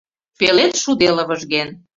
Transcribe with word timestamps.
Пелед 0.37 0.73
шуде 0.83 1.07
лывыжген. 1.15 1.69